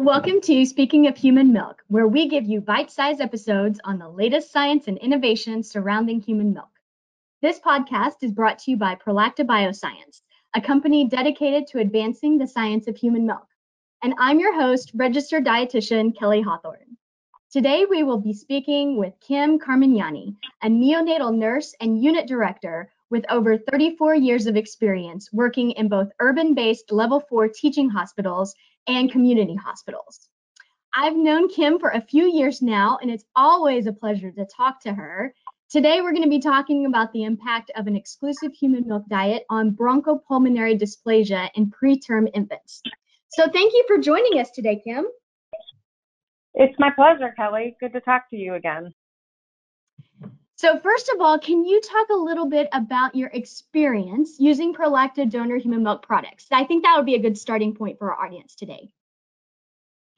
Welcome 0.00 0.40
to 0.42 0.64
Speaking 0.64 1.06
of 1.06 1.16
Human 1.18 1.52
Milk, 1.52 1.82
where 1.88 2.08
we 2.08 2.26
give 2.26 2.46
you 2.46 2.62
bite 2.62 2.90
sized 2.90 3.20
episodes 3.20 3.78
on 3.84 3.98
the 3.98 4.08
latest 4.08 4.50
science 4.50 4.88
and 4.88 4.96
innovation 4.98 5.62
surrounding 5.62 6.20
human 6.20 6.54
milk. 6.54 6.70
This 7.42 7.60
podcast 7.60 8.16
is 8.22 8.32
brought 8.32 8.58
to 8.60 8.70
you 8.70 8.78
by 8.78 8.94
Prolacta 8.94 9.44
Bioscience, 9.44 10.22
a 10.56 10.60
company 10.60 11.06
dedicated 11.06 11.66
to 11.68 11.78
advancing 11.78 12.38
the 12.38 12.46
science 12.46 12.88
of 12.88 12.96
human 12.96 13.26
milk. 13.26 13.46
And 14.02 14.14
I'm 14.18 14.40
your 14.40 14.54
host, 14.54 14.90
registered 14.94 15.44
dietitian 15.44 16.18
Kelly 16.18 16.40
Hawthorne. 16.40 16.96
Today, 17.52 17.84
we 17.84 18.02
will 18.02 18.18
be 18.18 18.32
speaking 18.32 18.96
with 18.96 19.20
Kim 19.20 19.58
Carmignani, 19.58 20.34
a 20.62 20.68
neonatal 20.68 21.36
nurse 21.36 21.74
and 21.80 22.02
unit 22.02 22.26
director 22.26 22.90
with 23.12 23.24
over 23.28 23.58
34 23.58 24.14
years 24.16 24.46
of 24.46 24.56
experience 24.56 25.28
working 25.32 25.72
in 25.72 25.86
both 25.86 26.08
urban 26.18 26.54
based 26.54 26.90
level 26.90 27.20
four 27.20 27.46
teaching 27.46 27.88
hospitals 27.90 28.54
and 28.88 29.12
community 29.12 29.54
hospitals. 29.54 30.30
I've 30.94 31.16
known 31.16 31.48
Kim 31.48 31.78
for 31.78 31.90
a 31.90 32.00
few 32.00 32.24
years 32.24 32.62
now, 32.62 32.98
and 33.02 33.10
it's 33.10 33.26
always 33.36 33.86
a 33.86 33.92
pleasure 33.92 34.30
to 34.32 34.46
talk 34.46 34.80
to 34.82 34.94
her. 34.94 35.34
Today, 35.70 36.00
we're 36.00 36.12
going 36.12 36.24
to 36.24 36.28
be 36.28 36.40
talking 36.40 36.86
about 36.86 37.12
the 37.12 37.24
impact 37.24 37.70
of 37.76 37.86
an 37.86 37.96
exclusive 37.96 38.52
human 38.52 38.88
milk 38.88 39.04
diet 39.08 39.44
on 39.50 39.76
bronchopulmonary 39.76 40.80
dysplasia 40.80 41.50
in 41.54 41.70
preterm 41.70 42.30
infants. 42.34 42.82
So, 43.28 43.44
thank 43.44 43.72
you 43.74 43.84
for 43.86 43.98
joining 43.98 44.38
us 44.38 44.50
today, 44.50 44.82
Kim. 44.84 45.06
It's 46.54 46.78
my 46.78 46.90
pleasure, 46.90 47.32
Kelly. 47.36 47.76
Good 47.80 47.92
to 47.92 48.00
talk 48.00 48.28
to 48.30 48.36
you 48.36 48.54
again. 48.54 48.92
So, 50.62 50.78
first 50.78 51.08
of 51.12 51.20
all, 51.20 51.40
can 51.40 51.64
you 51.64 51.80
talk 51.80 52.08
a 52.10 52.14
little 52.14 52.46
bit 52.46 52.68
about 52.72 53.16
your 53.16 53.30
experience 53.30 54.36
using 54.38 54.72
Prolacta 54.72 55.28
donor 55.28 55.56
human 55.56 55.82
milk 55.82 56.06
products? 56.06 56.46
I 56.52 56.62
think 56.62 56.84
that 56.84 56.94
would 56.96 57.04
be 57.04 57.16
a 57.16 57.18
good 57.18 57.36
starting 57.36 57.74
point 57.74 57.98
for 57.98 58.14
our 58.14 58.24
audience 58.24 58.54
today. 58.54 58.88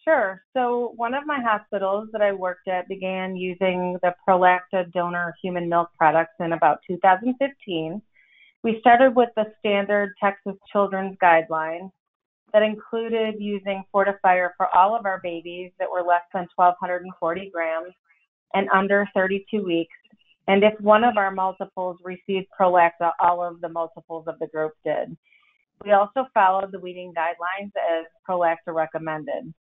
Sure. 0.07 0.45
So, 0.55 0.93
one 0.97 1.15
of 1.15 1.25
my 1.25 1.41
hospitals 1.41 2.11
that 2.13 2.21
I 2.21 2.33
worked 2.33 2.69
at 2.69 2.87
began 2.89 3.37
using 3.37 3.97
the 4.03 4.15
Prolacta 4.29 4.93
donor 4.93 5.35
human 5.43 5.67
milk 5.67 5.89
products 5.97 6.35
in 6.39 6.53
about 6.53 6.81
2015. 6.89 8.03
We 8.63 8.81
started 8.81 9.17
with 9.17 9.31
the 9.37 9.47
standard 9.61 10.13
Texas 10.23 10.57
Children's 10.71 11.17
Guideline 11.23 11.91
that 12.53 12.63
included 12.63 13.37
using 13.39 13.83
Fortifier 13.95 14.51
for 14.59 14.69
all 14.77 14.95
of 14.95 15.07
our 15.07 15.21
babies 15.23 15.73
that 15.79 15.91
were 15.91 16.03
less 16.03 16.25
than 16.35 16.47
1,240 16.57 17.51
grams 17.51 17.95
and 18.53 18.69
under 18.69 19.09
32 19.15 19.65
weeks 19.65 19.97
and 20.49 20.63
if 20.63 20.79
one 20.81 21.05
of 21.05 21.17
our 21.17 21.31
multiples 21.31 21.99
received 22.05 22.47
Prolacta, 22.59 23.13
all 23.21 23.43
of 23.43 23.61
the 23.61 23.69
multiples 23.69 24.25
of 24.27 24.39
the 24.39 24.47
group 24.47 24.73
did. 24.85 25.17
We 25.85 25.93
also 25.93 26.27
followed 26.33 26.71
the 26.73 26.79
weaning 26.79 27.13
guidelines 27.17 27.73
as 27.77 28.07
Prolacta 28.29 28.75
recommended. 28.75 29.53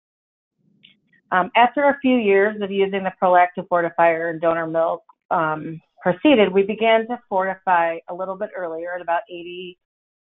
Um, 1.30 1.50
after 1.56 1.84
a 1.84 1.98
few 2.00 2.16
years 2.16 2.60
of 2.60 2.70
using 2.70 3.04
the 3.04 3.12
Prolacta 3.20 3.66
fortifier 3.70 4.30
and 4.30 4.40
donor 4.40 4.66
milk 4.66 5.02
um, 5.30 5.80
proceeded, 6.02 6.52
we 6.52 6.62
began 6.62 7.06
to 7.08 7.18
fortify 7.28 7.96
a 8.10 8.14
little 8.14 8.36
bit 8.36 8.50
earlier 8.56 8.94
at 8.94 9.00
about 9.00 9.22
80 9.30 9.78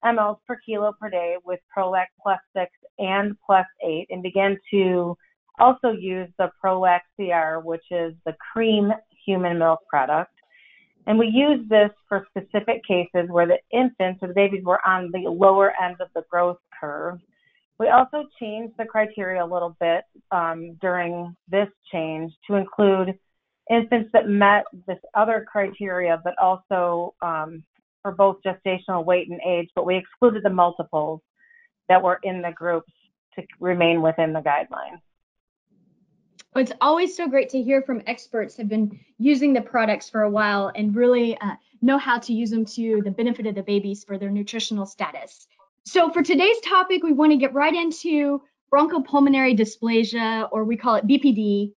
mLs 0.04 0.38
per 0.48 0.58
kilo 0.66 0.94
per 1.00 1.10
day 1.10 1.36
with 1.46 1.60
Prolact 1.76 2.08
plus 2.22 2.40
6 2.56 2.72
and 3.00 3.36
plus 3.46 3.66
8 3.84 4.08
and 4.10 4.24
began 4.24 4.58
to 4.72 5.16
also 5.60 5.92
use 5.92 6.30
the 6.38 6.50
Prolact 6.60 7.06
CR, 7.16 7.60
which 7.64 7.84
is 7.92 8.14
the 8.26 8.36
cream 8.54 8.92
human 9.26 9.60
milk 9.60 9.82
product. 9.90 10.32
And 11.08 11.18
we 11.18 11.28
use 11.28 11.68
this 11.70 11.90
for 12.10 12.28
specific 12.30 12.82
cases 12.86 13.30
where 13.30 13.48
the 13.48 13.60
infants 13.72 14.20
or 14.22 14.28
the 14.28 14.34
babies 14.34 14.64
were 14.64 14.86
on 14.86 15.10
the 15.14 15.30
lower 15.30 15.74
end 15.82 15.96
of 16.02 16.10
the 16.14 16.24
growth 16.30 16.58
curve. 16.80 17.20
We 17.80 17.88
also 17.88 18.26
changed 18.40 18.74
the 18.78 18.84
criteria 18.84 19.44
a 19.44 19.48
little 19.48 19.78
bit 19.80 20.04
um, 20.32 20.78
during 20.82 21.34
this 21.50 21.70
change 21.94 22.34
to 22.48 22.56
include 22.56 23.18
infants 23.70 24.10
that 24.12 24.28
met 24.28 24.66
this 24.86 24.98
other 25.14 25.46
criteria, 25.50 26.20
but 26.24 26.34
also 26.42 27.14
um, 27.22 27.64
for 28.02 28.12
both 28.12 28.38
gestational 28.46 29.06
weight 29.06 29.30
and 29.30 29.40
age, 29.48 29.70
but 29.76 29.86
we 29.86 29.96
excluded 29.96 30.44
the 30.44 30.50
multiples 30.50 31.22
that 31.88 32.04
were 32.04 32.20
in 32.24 32.42
the 32.42 32.52
groups 32.54 32.92
to 33.36 33.44
remain 33.62 34.02
within 34.02 34.34
the 34.34 34.42
guidelines. 34.42 35.00
It's 36.56 36.72
always 36.82 37.16
so 37.16 37.28
great 37.28 37.50
to 37.50 37.62
hear 37.62 37.82
from 37.82 38.02
experts 38.08 38.56
who 38.56 38.64
have 38.64 38.70
been 38.70 39.00
using 39.20 39.54
the 39.54 39.62
products 39.62 40.10
for 40.10 40.24
a 40.24 40.30
while 40.30 40.72
and 40.76 40.96
really 40.96 41.38
uh, 41.38 41.56
know 41.82 41.98
how 41.98 42.18
to 42.20 42.34
use 42.34 42.50
them 42.50 42.66
to 42.66 43.02
the 43.04 43.12
benefit 43.12 43.46
of 43.46 43.56
the 43.56 43.62
babies 43.62 44.04
for 44.04 44.18
their 44.18 44.32
nutritional 44.32 44.86
status. 44.86 45.48
So 45.86 46.10
for 46.12 46.24
today's 46.24 46.60
topic, 46.62 47.04
we 47.04 47.14
want 47.14 47.32
to 47.32 47.38
get 47.38 47.54
right 47.54 47.74
into 47.74 48.42
bronchopulmonary 48.74 49.58
dysplasia, 49.58 50.50
or 50.52 50.64
we 50.64 50.78
call 50.78 50.96
it 50.96 51.08
BPD. 51.08 51.74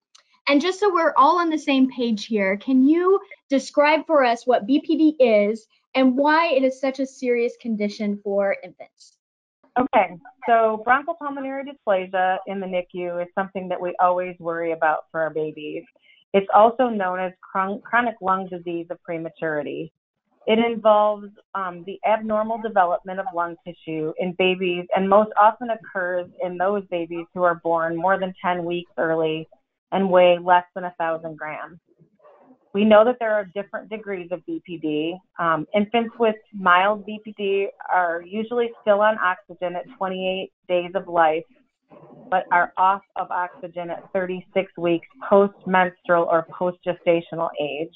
And 0.47 0.59
just 0.59 0.79
so 0.79 0.91
we're 0.91 1.13
all 1.15 1.39
on 1.39 1.49
the 1.49 1.57
same 1.57 1.89
page 1.91 2.25
here, 2.25 2.57
can 2.57 2.87
you 2.87 3.19
describe 3.49 4.05
for 4.07 4.25
us 4.25 4.47
what 4.47 4.67
BPD 4.67 5.15
is 5.19 5.67
and 5.93 6.17
why 6.17 6.53
it 6.53 6.63
is 6.63 6.81
such 6.81 6.99
a 6.99 7.05
serious 7.05 7.53
condition 7.61 8.19
for 8.23 8.57
infants? 8.63 9.17
Okay, 9.79 10.17
so 10.47 10.83
bronchopulmonary 10.85 11.63
dysplasia 11.63 12.37
in 12.45 12.59
the 12.59 12.67
NICU 12.67 13.21
is 13.21 13.29
something 13.33 13.69
that 13.69 13.79
we 13.79 13.95
always 14.01 14.35
worry 14.37 14.73
about 14.73 15.05
for 15.11 15.21
our 15.21 15.29
babies. 15.29 15.83
It's 16.33 16.47
also 16.53 16.89
known 16.89 17.19
as 17.19 17.31
chronic 17.41 18.15
lung 18.21 18.47
disease 18.49 18.87
of 18.89 19.01
prematurity. 19.03 19.93
It 20.47 20.59
involves 20.59 21.27
um, 21.55 21.83
the 21.85 21.99
abnormal 22.05 22.61
development 22.61 23.19
of 23.19 23.27
lung 23.33 23.55
tissue 23.65 24.11
in 24.19 24.33
babies 24.37 24.85
and 24.95 25.07
most 25.07 25.31
often 25.39 25.69
occurs 25.69 26.27
in 26.41 26.57
those 26.57 26.83
babies 26.89 27.27
who 27.33 27.43
are 27.43 27.61
born 27.63 27.95
more 27.95 28.19
than 28.19 28.33
10 28.43 28.65
weeks 28.65 28.91
early 28.97 29.47
and 29.91 30.09
weigh 30.09 30.37
less 30.43 30.65
than 30.73 30.83
1,000 30.83 31.37
grams. 31.37 31.79
We 32.73 32.85
know 32.85 33.03
that 33.03 33.17
there 33.19 33.33
are 33.33 33.45
different 33.53 33.89
degrees 33.89 34.29
of 34.31 34.41
BPD. 34.47 35.17
Um, 35.39 35.67
infants 35.75 36.15
with 36.19 36.35
mild 36.53 37.05
BPD 37.05 37.65
are 37.93 38.21
usually 38.25 38.69
still 38.81 39.01
on 39.01 39.17
oxygen 39.19 39.75
at 39.75 39.83
28 39.97 40.51
days 40.69 40.91
of 40.95 41.07
life, 41.07 41.43
but 42.29 42.45
are 42.51 42.71
off 42.77 43.01
of 43.17 43.29
oxygen 43.29 43.89
at 43.89 44.09
36 44.13 44.71
weeks 44.77 45.07
post 45.29 45.55
menstrual 45.67 46.27
or 46.31 46.47
post 46.57 46.77
gestational 46.87 47.49
age. 47.61 47.93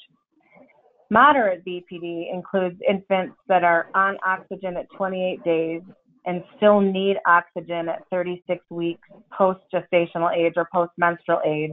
Moderate 1.10 1.64
BPD 1.64 2.32
includes 2.32 2.78
infants 2.86 3.36
that 3.48 3.64
are 3.64 3.88
on 3.94 4.16
oxygen 4.26 4.76
at 4.76 4.86
28 4.96 5.42
days 5.44 5.82
and 6.26 6.42
still 6.56 6.80
need 6.80 7.16
oxygen 7.26 7.88
at 7.88 8.02
36 8.10 8.62
weeks 8.70 9.08
post 9.32 9.60
gestational 9.72 10.36
age 10.36 10.54
or 10.56 10.68
post 10.72 10.90
menstrual 10.98 11.40
age 11.46 11.70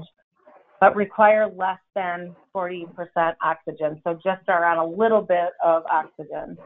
but 0.83 0.97
require 0.97 1.49
less 1.55 1.79
than 1.95 2.35
40% 2.53 2.87
oxygen. 3.41 4.01
So 4.03 4.15
just 4.15 4.49
are 4.49 4.65
on 4.65 4.79
a 4.79 4.85
little 4.85 5.21
bit 5.21 5.51
of 5.63 5.83
oxygen. 5.89 6.57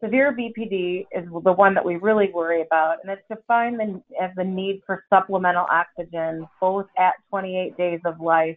Severe 0.00 0.32
BPD 0.32 1.06
is 1.10 1.24
the 1.42 1.52
one 1.52 1.74
that 1.74 1.84
we 1.84 1.96
really 1.96 2.30
worry 2.32 2.62
about, 2.62 2.98
and 3.02 3.10
it's 3.10 3.26
defined 3.28 3.80
as 4.22 4.30
the 4.36 4.44
need 4.44 4.80
for 4.86 5.02
supplemental 5.12 5.66
oxygen 5.72 6.46
both 6.60 6.86
at 6.96 7.14
28 7.30 7.76
days 7.76 7.98
of 8.04 8.20
life, 8.20 8.56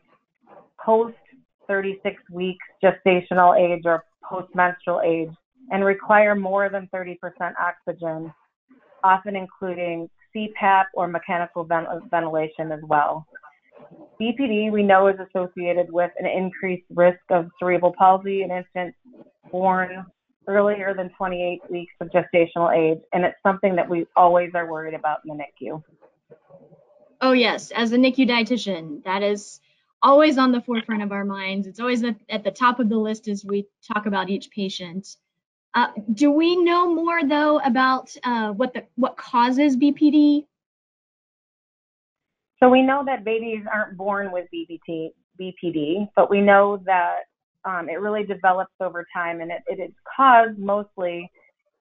post 0.86 1.18
36 1.68 2.22
weeks 2.32 2.64
gestational 2.84 3.60
age 3.60 3.82
or 3.86 4.04
post 4.24 4.54
menstrual 4.54 5.02
age, 5.04 5.32
and 5.72 5.84
require 5.84 6.36
more 6.36 6.70
than 6.70 6.88
30% 6.94 7.18
oxygen, 7.60 8.32
often 9.04 9.36
including 9.36 10.08
CPAP 10.36 10.84
or 10.94 11.08
mechanical 11.08 11.68
ventilation 12.12 12.72
as 12.72 12.82
well. 12.84 13.26
BPD 14.20 14.72
we 14.72 14.84
know 14.84 15.08
is 15.08 15.18
associated 15.20 15.92
with 15.92 16.12
an 16.20 16.26
increased 16.26 16.86
risk 16.90 17.20
of 17.30 17.50
cerebral 17.60 17.94
palsy 17.98 18.44
in 18.44 18.52
infants 18.52 18.98
born 19.52 20.06
earlier 20.48 20.94
than 20.94 21.10
28 21.18 21.62
weeks 21.70 21.94
of 22.02 22.10
gestational 22.10 22.76
age, 22.76 23.00
and 23.14 23.24
it's 23.24 23.38
something 23.44 23.76
that 23.76 23.88
we 23.88 24.06
always 24.16 24.52
are 24.56 24.70
worried 24.70 24.96
about 24.96 25.20
in 25.26 25.38
the 25.38 25.44
NICU. 25.44 25.84
Oh, 27.22 27.34
yes. 27.34 27.72
As 27.72 27.92
a 27.92 27.98
NICU 27.98 28.28
dietitian, 28.28 29.04
that 29.04 29.24
is 29.24 29.62
always 30.02 30.38
on 30.38 30.52
the 30.52 30.62
forefront 30.62 31.04
of 31.04 31.12
our 31.12 31.26
minds. 31.26 31.68
It's 31.68 31.80
always 31.80 32.04
at 32.04 32.44
the 32.44 32.52
top 32.52 32.80
of 32.80 32.90
the 32.90 32.98
list 32.98 33.28
as 33.28 33.46
we 33.46 33.68
talk 33.94 34.06
about 34.06 34.30
each 34.30 34.50
patient. 34.50 35.18
Uh, 35.76 35.90
do 36.14 36.32
we 36.32 36.56
know 36.56 36.94
more 36.94 37.24
though 37.24 37.60
about 37.60 38.16
uh, 38.24 38.52
what 38.52 38.74
the 38.74 38.86
what 38.96 39.18
causes 39.18 39.78
BPD? 39.78 40.46
So 42.62 42.70
we 42.70 42.82
know 42.82 43.04
that 43.06 43.24
babies 43.24 43.64
aren't 43.72 43.98
born 43.98 44.32
with 44.32 44.46
BPT, 44.54 45.10
BPD, 45.40 46.10
but 46.16 46.30
we 46.30 46.42
know 46.42 46.82
that 46.86 47.22
um, 47.66 47.90
it 47.90 48.00
really 48.00 48.26
develops 48.26 48.74
over 48.82 49.06
time, 49.14 49.42
and 49.42 49.52
it, 49.52 49.62
it 49.68 49.82
is 49.82 49.94
caused 50.16 50.58
mostly 50.58 51.30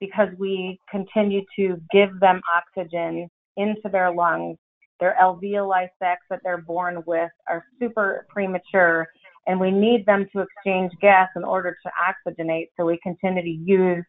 because 0.00 0.28
we 0.38 0.78
continue 0.90 1.42
to 1.56 1.80
give 1.92 2.20
them 2.20 2.40
oxygen 2.54 3.28
into 3.56 3.88
their 3.90 4.12
lungs. 4.12 4.56
Their 5.00 5.16
alveoli 5.20 5.88
sacs 5.98 6.24
that 6.30 6.40
they're 6.42 6.62
born 6.62 7.02
with 7.06 7.30
are 7.48 7.64
super 7.80 8.26
premature, 8.28 9.06
and 9.46 9.58
we 9.58 9.70
need 9.70 10.06
them 10.06 10.26
to 10.32 10.42
exchange 10.42 10.92
gas 11.00 11.28
in 11.36 11.44
order 11.44 11.76
to 11.84 11.90
oxygenate. 12.30 12.68
So 12.76 12.86
we 12.86 12.98
continue 13.02 13.42
to 13.42 13.48
use 13.48 14.04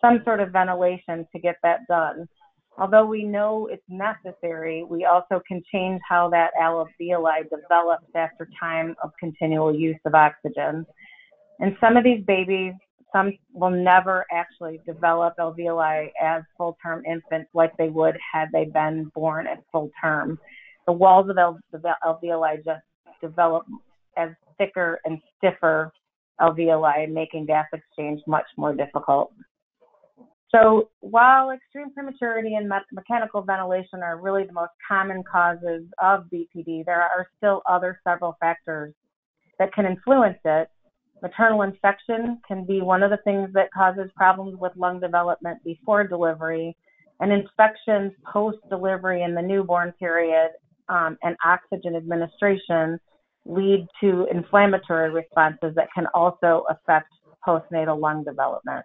some 0.00 0.20
sort 0.24 0.40
of 0.40 0.50
ventilation 0.50 1.26
to 1.32 1.38
get 1.38 1.56
that 1.62 1.80
done. 1.88 2.26
Although 2.76 3.06
we 3.06 3.22
know 3.22 3.68
it's 3.70 3.82
necessary, 3.88 4.84
we 4.84 5.04
also 5.04 5.40
can 5.46 5.62
change 5.72 6.00
how 6.08 6.28
that 6.30 6.50
alveoli 6.60 7.48
develops 7.48 8.06
after 8.16 8.48
time 8.58 8.96
of 9.02 9.12
continual 9.20 9.74
use 9.74 9.98
of 10.04 10.14
oxygen. 10.14 10.84
And 11.60 11.76
some 11.80 11.96
of 11.96 12.02
these 12.02 12.24
babies, 12.24 12.72
some 13.14 13.32
will 13.52 13.70
never 13.70 14.26
actually 14.32 14.80
develop 14.84 15.34
alveoli 15.38 16.08
as 16.20 16.42
full 16.58 16.76
term 16.84 17.04
infants 17.04 17.48
like 17.54 17.76
they 17.76 17.90
would 17.90 18.18
had 18.32 18.48
they 18.52 18.64
been 18.64 19.10
born 19.14 19.46
at 19.46 19.62
full 19.70 19.90
term. 20.00 20.36
The 20.86 20.92
walls 20.92 21.28
of 21.30 21.36
the 21.36 21.94
alveoli 22.04 22.64
just 22.64 22.82
develop 23.20 23.66
as 24.16 24.30
thicker 24.58 25.00
and 25.04 25.20
stiffer 25.38 25.92
alveoli, 26.40 27.08
making 27.08 27.46
gas 27.46 27.66
exchange 27.72 28.20
much 28.26 28.46
more 28.56 28.74
difficult. 28.74 29.32
So 30.54 30.90
while 31.00 31.50
extreme 31.50 31.92
prematurity 31.92 32.54
and 32.54 32.68
me- 32.68 32.76
mechanical 32.92 33.42
ventilation 33.42 34.04
are 34.04 34.20
really 34.20 34.44
the 34.46 34.52
most 34.52 34.70
common 34.86 35.24
causes 35.24 35.82
of 36.00 36.26
BPD, 36.32 36.84
there 36.84 37.02
are 37.02 37.26
still 37.36 37.60
other 37.68 38.00
several 38.04 38.36
factors 38.38 38.94
that 39.58 39.72
can 39.72 39.84
influence 39.84 40.38
it. 40.44 40.68
Maternal 41.22 41.62
infection 41.62 42.40
can 42.46 42.64
be 42.64 42.82
one 42.82 43.02
of 43.02 43.10
the 43.10 43.16
things 43.24 43.50
that 43.54 43.72
causes 43.72 44.10
problems 44.14 44.56
with 44.60 44.70
lung 44.76 45.00
development 45.00 45.58
before 45.64 46.06
delivery, 46.06 46.76
and 47.18 47.32
infections 47.32 48.12
post 48.32 48.58
delivery 48.70 49.24
in 49.24 49.34
the 49.34 49.42
newborn 49.42 49.92
period 49.98 50.50
um, 50.88 51.18
and 51.24 51.34
oxygen 51.44 51.96
administration 51.96 53.00
lead 53.44 53.88
to 54.00 54.28
inflammatory 54.30 55.10
responses 55.10 55.74
that 55.74 55.88
can 55.92 56.06
also 56.14 56.64
affect 56.70 57.08
postnatal 57.44 58.00
lung 58.00 58.22
development. 58.22 58.84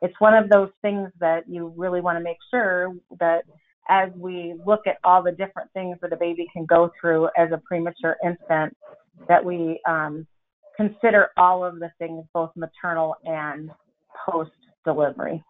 It's 0.00 0.14
one 0.20 0.34
of 0.34 0.48
those 0.48 0.70
things 0.82 1.10
that 1.20 1.48
you 1.48 1.72
really 1.76 2.00
want 2.00 2.18
to 2.18 2.24
make 2.24 2.38
sure 2.50 2.94
that 3.18 3.42
as 3.88 4.10
we 4.16 4.54
look 4.66 4.86
at 4.86 4.98
all 5.02 5.22
the 5.22 5.32
different 5.32 5.72
things 5.72 5.96
that 6.02 6.12
a 6.12 6.16
baby 6.16 6.46
can 6.52 6.66
go 6.66 6.90
through 7.00 7.28
as 7.36 7.50
a 7.52 7.58
premature 7.58 8.16
infant, 8.24 8.76
that 9.28 9.44
we 9.44 9.80
um, 9.88 10.26
consider 10.76 11.30
all 11.36 11.64
of 11.64 11.80
the 11.80 11.90
things, 11.98 12.24
both 12.32 12.50
maternal 12.54 13.16
and 13.24 13.70
post 14.26 14.52
delivery. 14.84 15.42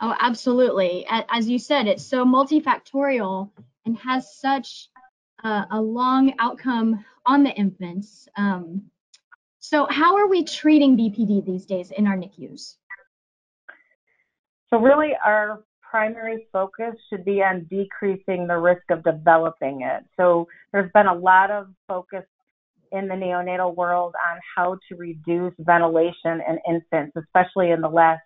Oh, 0.00 0.14
absolutely. 0.18 1.06
As 1.08 1.48
you 1.48 1.58
said, 1.58 1.86
it's 1.86 2.04
so 2.04 2.24
multifactorial 2.24 3.50
and 3.84 3.98
has 3.98 4.34
such 4.38 4.88
uh, 5.42 5.64
a 5.70 5.80
long 5.80 6.34
outcome 6.38 7.04
on 7.26 7.42
the 7.42 7.50
infants. 7.50 8.28
Um, 8.36 8.82
so, 9.58 9.86
how 9.90 10.16
are 10.16 10.26
we 10.26 10.44
treating 10.44 10.96
BPD 10.96 11.44
these 11.44 11.66
days 11.66 11.90
in 11.90 12.06
our 12.06 12.16
NICUs? 12.16 12.76
So, 14.70 14.78
really, 14.78 15.10
our 15.24 15.64
primary 15.82 16.46
focus 16.52 16.94
should 17.08 17.24
be 17.24 17.42
on 17.42 17.66
decreasing 17.68 18.46
the 18.46 18.56
risk 18.56 18.82
of 18.90 19.02
developing 19.02 19.82
it. 19.82 20.04
So, 20.16 20.46
there's 20.72 20.90
been 20.92 21.06
a 21.06 21.14
lot 21.14 21.50
of 21.50 21.68
focus 21.88 22.24
in 22.92 23.08
the 23.08 23.14
neonatal 23.14 23.74
world 23.76 24.14
on 24.30 24.38
how 24.56 24.78
to 24.88 24.96
reduce 24.96 25.54
ventilation 25.58 26.40
in 26.48 26.58
infants, 26.68 27.16
especially 27.16 27.70
in 27.70 27.80
the 27.80 27.88
last 27.88 28.22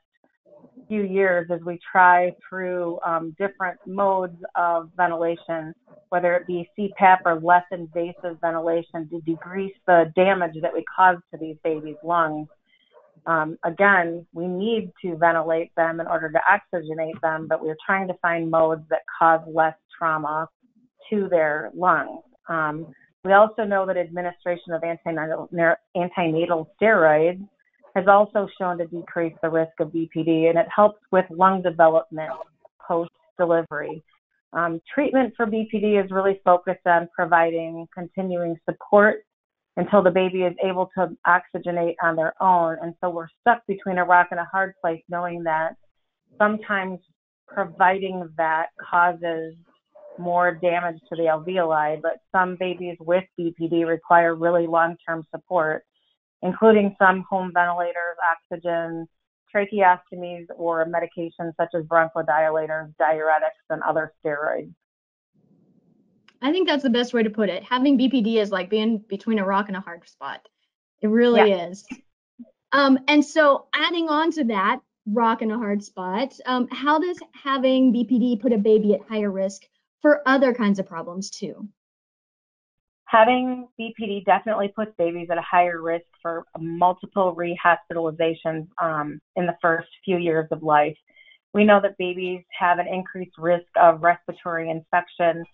few 0.89 1.03
years 1.03 1.49
as 1.51 1.61
we 1.65 1.79
try 1.91 2.33
through 2.49 2.99
um, 3.07 3.35
different 3.39 3.79
modes 3.87 4.37
of 4.55 4.91
ventilation, 4.97 5.75
whether 6.09 6.35
it 6.35 6.47
be 6.47 6.69
CPAP 6.79 7.19
or 7.25 7.41
less 7.41 7.65
invasive 7.71 8.39
ventilation 8.41 9.09
to 9.11 9.21
decrease 9.21 9.75
the 9.87 10.13
damage 10.17 10.55
that 10.61 10.73
we 10.73 10.85
cause 10.95 11.17
to 11.33 11.39
these 11.39 11.57
babies' 11.65 11.97
lungs. 12.03 12.49
Um, 13.27 13.57
again, 13.65 14.27
we 14.35 14.47
need 14.47 14.93
to 15.03 15.17
ventilate 15.17 15.75
them 15.77 16.01
in 16.01 16.07
order 16.07 16.31
to 16.31 16.41
oxygenate 16.51 17.21
them, 17.23 17.47
but 17.49 17.65
we're 17.65 17.77
trying 17.85 18.07
to 18.09 18.15
find 18.21 18.51
modes 18.51 18.83
that 18.91 19.01
cause 19.19 19.41
less 19.47 19.75
trauma 19.99 20.49
to 21.11 21.29
their 21.29 21.71
lungs. 21.75 22.23
Um, 22.49 22.95
we 23.25 23.33
also 23.33 23.65
know 23.65 23.87
that 23.87 23.97
administration 23.97 24.75
of 24.75 24.83
antenatal, 24.85 25.49
antenatal 25.97 26.69
steroids 26.81 27.47
has 27.97 28.07
also 28.09 28.47
shown 28.59 28.77
to 28.79 28.87
decrease 28.87 29.35
the 29.43 29.49
risk 29.49 29.73
of 29.81 29.89
BPD, 29.89 30.51
and 30.51 30.59
it 30.59 30.67
helps 30.75 31.01
with 31.11 31.25
lung 31.31 31.63
development 31.63 32.33
post 32.87 33.11
delivery. 33.39 34.03
Um, 34.53 34.81
treatment 34.93 35.33
for 35.37 35.47
BPD 35.47 36.05
is 36.05 36.11
really 36.11 36.41
focused 36.45 36.87
on 36.87 37.09
providing 37.15 37.87
continuing 37.95 38.57
support 38.69 39.25
until 39.77 40.03
the 40.03 40.11
baby 40.11 40.43
is 40.43 40.55
able 40.65 40.91
to 40.97 41.17
oxygenate 41.27 41.95
on 42.03 42.17
their 42.17 42.35
own. 42.43 42.77
And 42.81 42.95
so 43.01 43.11
we're 43.11 43.29
stuck 43.41 43.67
between 43.67 43.99
a 43.99 44.05
rock 44.05 44.29
and 44.31 44.41
a 44.41 44.49
hard 44.51 44.75
place, 44.81 45.03
knowing 45.09 45.43
that 45.45 45.77
sometimes 46.39 47.01
providing 47.49 48.29
that 48.37 48.67
causes 48.91 49.55
more 50.19 50.55
damage 50.55 51.01
to 51.09 51.17
the 51.17 51.23
alveoli, 51.23 52.01
but 52.01 52.19
some 52.31 52.57
babies 52.59 52.97
with 53.01 53.25
BPD 53.39 53.87
require 53.87 54.35
really 54.35 54.67
long 54.67 54.97
term 55.07 55.25
support 55.35 55.85
including 56.45 56.95
some 56.99 57.25
home 57.29 57.51
ventilators, 57.53 58.17
oxygen, 58.31 59.09
tracheostomies, 59.55 60.47
or 60.57 60.87
medications 60.87 61.53
such 61.57 61.71
as 61.75 61.83
bronchodilators, 61.85 62.95
diuretics, 63.01 63.65
and 63.71 63.83
other 63.83 64.13
steroids. 64.25 64.73
I 66.45 66.53
think 66.53 66.69
that's 66.69 66.83
the 66.83 66.91
best 66.91 67.15
way 67.15 67.23
to 67.23 67.31
put 67.31 67.49
it. 67.49 67.65
Having 67.65 67.99
BPD 67.99 68.37
is 68.37 68.53
like 68.53 68.69
being 68.69 68.99
between 69.09 69.39
a 69.39 69.47
rock 69.47 69.69
and 69.69 69.77
a 69.77 69.81
hard 69.81 70.07
spot. 70.07 70.47
It 71.01 71.09
really 71.09 71.51
yeah. 71.51 71.69
is. 71.69 71.87
Um, 72.71 72.99
and 73.09 73.25
so, 73.25 73.67
adding 73.75 74.11
on 74.11 74.31
to 74.33 74.45
that 74.45 74.81
rock 75.07 75.41
and 75.41 75.51
a 75.51 75.57
hard 75.57 75.83
spot, 75.83 76.35
um, 76.45 76.69
how 76.71 76.99
does 76.99 77.19
having 77.33 77.95
BPD 77.95 78.41
put 78.41 78.53
a 78.53 78.59
baby 78.59 78.93
at 78.95 79.01
higher 79.09 79.31
risk 79.31 79.63
for 80.03 80.21
other 80.29 80.53
kinds 80.53 80.79
of 80.79 80.87
problems 80.87 81.31
too? 81.31 81.67
Having 83.07 83.69
BPD 83.81 84.27
definitely 84.27 84.69
puts 84.69 84.93
babies 84.99 85.29
at 85.31 85.39
a 85.39 85.43
higher 85.43 85.81
risk 85.81 86.05
for 86.21 86.45
multiple 86.59 87.35
rehospitalizations 87.35 88.67
um, 88.83 89.19
in 89.37 89.47
the 89.47 89.57
first 89.63 89.89
few 90.05 90.19
years 90.19 90.49
of 90.51 90.63
life. 90.63 90.97
We 91.55 91.65
know 91.65 91.81
that 91.81 91.97
babies 91.97 92.43
have 92.59 92.81
an 92.81 92.89
increased 92.89 93.39
risk 93.39 93.69
of 93.81 94.03
respiratory 94.03 94.69
infection 94.69 95.45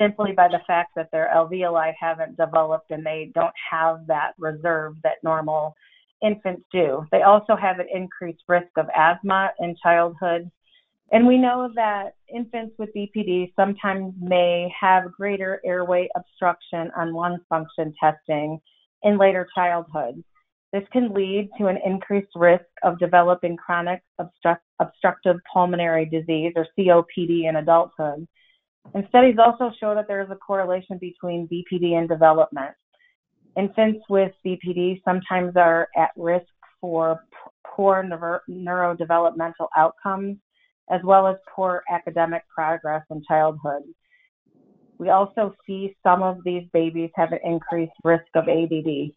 simply 0.00 0.32
by 0.32 0.48
the 0.48 0.60
fact 0.66 0.92
that 0.96 1.10
their 1.12 1.30
alveoli 1.34 1.92
haven't 1.98 2.36
developed 2.36 2.90
and 2.90 3.04
they 3.04 3.30
don't 3.34 3.54
have 3.70 4.06
that 4.06 4.32
reserve 4.38 4.94
that 5.02 5.22
normal 5.22 5.74
infants 6.22 6.62
do. 6.72 7.04
They 7.12 7.22
also 7.22 7.56
have 7.56 7.78
an 7.78 7.86
increased 7.92 8.42
risk 8.48 8.68
of 8.76 8.86
asthma 8.94 9.50
in 9.58 9.76
childhood 9.82 10.50
and 11.12 11.26
we 11.26 11.38
know 11.38 11.70
that 11.74 12.14
infants 12.32 12.74
with 12.78 12.90
BPD 12.94 13.52
sometimes 13.56 14.14
may 14.20 14.72
have 14.78 15.12
greater 15.12 15.60
airway 15.64 16.08
obstruction 16.14 16.90
on 16.96 17.12
lung 17.12 17.38
function 17.48 17.92
testing 17.98 18.60
in 19.02 19.18
later 19.18 19.48
childhood. 19.54 20.22
This 20.72 20.84
can 20.92 21.12
lead 21.12 21.50
to 21.58 21.66
an 21.66 21.78
increased 21.84 22.30
risk 22.36 22.64
of 22.84 23.00
developing 23.00 23.56
chronic 23.56 24.02
obstruct, 24.20 24.62
obstructive 24.78 25.38
pulmonary 25.52 26.06
disease 26.06 26.52
or 26.54 26.66
COPD 26.78 27.48
in 27.48 27.56
adulthood. 27.56 28.28
And 28.94 29.04
studies 29.08 29.36
also 29.38 29.72
show 29.78 29.94
that 29.94 30.08
there 30.08 30.22
is 30.22 30.30
a 30.30 30.36
correlation 30.36 30.98
between 30.98 31.48
BPD 31.48 31.94
and 31.94 32.08
development. 32.08 32.72
Infants 33.56 34.00
with 34.08 34.32
BPD 34.44 35.02
sometimes 35.04 35.56
are 35.56 35.88
at 35.96 36.10
risk 36.16 36.46
for 36.80 37.24
poor 37.66 38.02
neuro- 38.02 38.40
neurodevelopmental 38.48 39.68
outcomes 39.76 40.38
as 40.90 41.00
well 41.04 41.26
as 41.26 41.36
poor 41.54 41.82
academic 41.90 42.42
progress 42.52 43.04
in 43.10 43.22
childhood. 43.26 43.82
We 44.98 45.08
also 45.10 45.54
see 45.66 45.96
some 46.02 46.22
of 46.22 46.38
these 46.44 46.64
babies 46.72 47.10
have 47.14 47.32
an 47.32 47.38
increased 47.44 47.92
risk 48.04 48.26
of 48.34 48.48
ADD. 48.48 49.14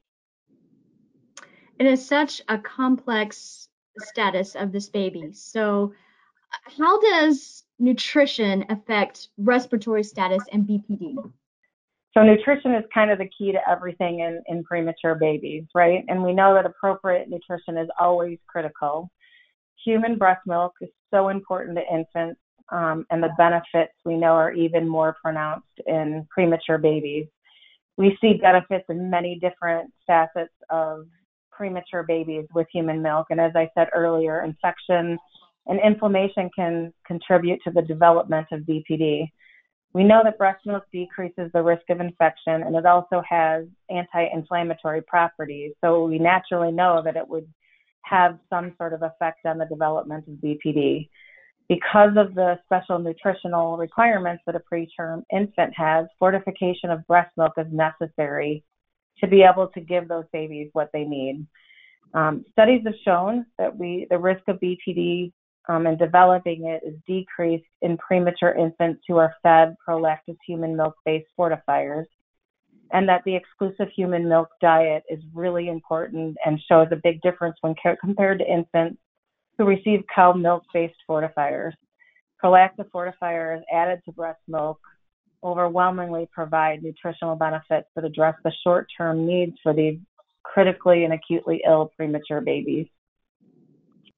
It 1.79 1.86
is 1.86 2.05
such 2.05 2.41
a 2.48 2.58
complex 2.58 3.67
status 4.00 4.55
of 4.55 4.72
this 4.72 4.88
baby. 4.89 5.32
So, 5.34 5.93
how 6.77 7.01
does 7.01 7.62
nutrition 7.80 8.65
affect 8.70 9.30
respiratory 9.38 10.03
status 10.03 10.44
and 10.51 10.68
BPD? 10.68 11.15
So, 12.13 12.22
nutrition 12.22 12.75
is 12.75 12.84
kind 12.94 13.10
of 13.10 13.18
the 13.18 13.30
key 13.36 13.51
to 13.51 13.60
everything 13.70 14.20
in, 14.20 14.42
in 14.48 14.63
premature 14.63 15.15
babies, 15.15 15.63
right? 15.74 16.03
And 16.08 16.24
we 16.24 16.34
know 16.34 16.53
that 16.53 16.65
appropriate 16.65 17.27
nutrition 17.30 17.77
is 17.77 17.89
always 18.00 18.38
critical 18.48 19.10
human 19.84 20.18
breast 20.18 20.42
milk 20.46 20.74
is 20.82 20.89
so 21.13 21.30
important 21.30 21.77
to 21.77 21.94
infants, 21.94 22.39
um, 22.72 23.06
and 23.12 23.22
the 23.22 23.30
benefits 23.38 23.94
we 24.06 24.15
know 24.15 24.34
are 24.34 24.53
even 24.53 24.88
more 24.88 25.15
pronounced 25.22 25.68
in 25.86 26.25
premature 26.30 26.77
babies. 26.77 27.27
We 27.98 28.18
see 28.22 28.34
benefits 28.34 28.86
in 28.89 29.10
many 29.10 29.39
different 29.39 29.92
facets 30.08 30.53
of 30.70 31.06
premature 31.51 32.03
babies 32.03 32.46
with 32.53 32.68
human 32.72 33.01
milk, 33.01 33.27
and 33.30 33.39
as 33.39 33.51
I 33.56 33.70
said 33.75 33.89
earlier, 33.94 34.44
infection 34.44 35.18
and 35.67 35.79
inflammation 35.79 36.50
can 36.55 36.93
contribute 37.05 37.60
to 37.63 37.72
the 37.72 37.82
development 37.82 38.48
of 38.51 38.62
BPD. 38.62 39.29
We 39.93 40.03
know 40.03 40.22
that 40.24 40.38
breast 40.38 40.65
milk 40.65 40.86
decreases 40.91 41.51
the 41.53 41.62
risk 41.62 41.84
of 41.89 42.00
infection 42.00 42.63
and 42.63 42.75
it 42.75 42.86
also 42.86 43.22
has 43.27 43.65
anti 43.89 44.25
inflammatory 44.34 45.01
properties. 45.03 45.74
So 45.82 46.05
we 46.05 46.20
naturally 46.20 46.72
know 46.72 47.01
that 47.03 47.15
it 47.15 47.27
would 47.27 47.48
have 48.01 48.39
some 48.50 48.74
sort 48.77 48.93
of 48.93 49.03
effect 49.03 49.46
on 49.46 49.58
the 49.58 49.65
development 49.65 50.27
of 50.27 50.34
BPD. 50.36 51.10
Because 51.70 52.12
of 52.17 52.36
the 52.36 52.60
special 52.65 53.00
nutritional 53.00 53.77
requirements 53.77 54.43
that 54.46 54.55
a 54.55 54.62
preterm 54.72 55.24
infant 55.32 55.74
has, 55.77 56.08
fortification 56.20 56.89
of 56.89 57.08
breast 57.08 57.32
milk 57.38 57.53
is 57.58 57.67
necessary 57.72 58.63
to 59.20 59.27
be 59.27 59.43
able 59.43 59.67
to 59.67 59.79
give 59.79 60.08
those 60.08 60.25
babies 60.34 60.70
what 60.74 60.89
they 60.91 61.03
need. 61.03 61.48
Um, 62.13 62.46
studies 62.51 62.82
have 62.86 62.96
shown 63.05 63.46
that 63.58 63.75
we 63.75 64.08
the 64.10 64.17
risk 64.17 64.41
of 64.48 64.60
BPD 64.60 65.32
um, 65.70 65.88
and 65.88 65.98
developing 65.98 66.65
it 66.65 66.82
is 66.86 66.96
decreased 67.08 67.65
in 67.82 67.98
premature 67.98 68.53
infants 68.53 69.01
who 69.08 69.17
are 69.17 69.34
fed 69.41 69.75
Prolacta's 69.88 70.38
human 70.46 70.75
milk 70.75 70.96
based 71.05 71.29
fortifiers, 71.38 72.05
and 72.91 73.08
that 73.08 73.24
the 73.25 73.36
exclusive 73.36 73.88
human 73.96 74.27
milk 74.27 74.50
diet 74.62 75.03
is 75.10 75.20
really 75.34 75.70
important 75.70 76.38
and 76.46 76.60
shows 76.70 76.88
a 76.91 77.00
big 77.03 77.22
difference 77.22 77.55
when 77.62 77.75
compared 78.00 78.39
to 78.39 78.51
infants 78.51 79.00
who 79.58 79.65
receive 79.65 80.01
cow 80.13 80.34
milk 80.34 80.63
based 80.74 80.96
fortifiers. 81.10 81.72
Prolacta 82.43 82.86
fortifiers 82.93 83.62
added 83.72 84.01
to 84.05 84.12
breast 84.12 84.41
milk 84.48 84.79
overwhelmingly 85.43 86.27
provide 86.32 86.82
nutritional 86.82 87.36
benefits 87.36 87.88
that 87.96 88.05
address 88.05 88.36
the 88.43 88.51
short 88.63 88.88
term 88.98 89.25
needs 89.25 89.58
for 89.62 89.74
these 89.74 90.00
critically 90.43 91.03
and 91.03 91.13
acutely 91.13 91.62
ill 91.67 91.91
premature 91.98 92.41
babies. 92.41 92.88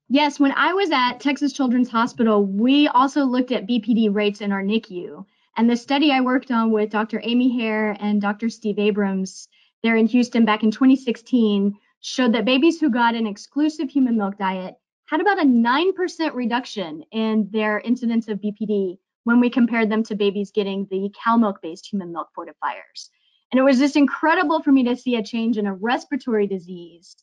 Yes, 0.08 0.40
when 0.40 0.52
I 0.52 0.72
was 0.74 0.92
at 0.92 1.20
Texas 1.20 1.52
Children's 1.52 1.90
Hospital, 1.90 2.46
we 2.46 2.88
also 2.88 3.24
looked 3.26 3.52
at 3.52 3.66
BPD 3.66 4.14
rates 4.14 4.40
in 4.40 4.52
our 4.52 4.62
NICU. 4.62 5.26
And 5.58 5.68
the 5.68 5.76
study 5.76 6.12
I 6.12 6.22
worked 6.22 6.52
on 6.52 6.72
with 6.72 6.92
Dr. 6.92 7.20
Amy 7.24 7.58
Hair 7.58 7.98
and 8.00 8.22
Dr. 8.22 8.50
Steve 8.50 8.78
Abrams 8.78 9.48
there 9.82 9.96
in 9.96 10.06
Houston 10.06 10.46
back 10.46 10.62
in 10.62 10.70
2016 10.70 11.76
showed 12.02 12.34
that 12.34 12.46
babies 12.46 12.80
who 12.80 12.92
got 12.92 13.16
an 13.16 13.26
exclusive 13.26 13.90
human 13.90 14.16
milk 14.16 14.38
diet 14.38 14.76
had 15.06 15.22
about 15.22 15.42
a 15.42 15.46
9% 15.46 16.34
reduction 16.36 17.04
in 17.12 17.50
their 17.52 17.80
incidence 17.80 18.28
of 18.28 18.40
BPD 18.40 19.00
when 19.24 19.40
we 19.40 19.50
compared 19.50 19.90
them 19.90 20.04
to 20.04 20.16
babies 20.16 20.52
getting 20.52 20.86
the 20.92 21.12
cow 21.24 21.36
milk 21.36 21.64
based 21.64 21.88
human 21.92 22.12
milk 22.12 22.28
fortifiers. 22.38 23.10
And 23.52 23.60
it 23.60 23.64
was 23.64 23.80
just 23.80 23.96
incredible 23.96 24.62
for 24.62 24.72
me 24.72 24.84
to 24.84 24.96
see 24.96 25.16
a 25.16 25.24
change 25.24 25.58
in 25.58 25.66
a 25.66 25.74
respiratory 25.74 26.46
disease 26.46 27.16